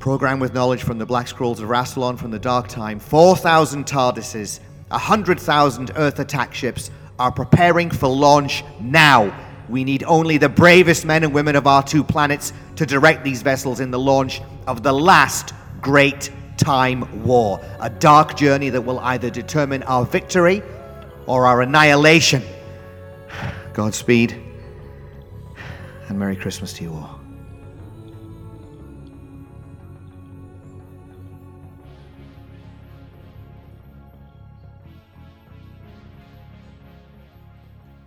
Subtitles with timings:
[0.00, 4.60] Program with knowledge from the Black Scrolls of Rassilon from the Dark Time, 4,000 TARDISes,
[4.88, 9.32] 100,000 Earth attack ships are preparing for launch now.
[9.68, 13.42] We need only the bravest men and women of our two planets to direct these
[13.42, 17.60] vessels in the launch of the last great time war.
[17.80, 20.62] A dark journey that will either determine our victory
[21.26, 22.42] or our annihilation.
[23.76, 24.34] Godspeed,
[26.08, 27.20] and Merry Christmas to you all.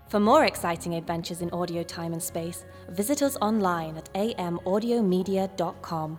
[0.08, 6.18] For more exciting adventures in audio time and space, visit us online at amaudiomedia.com.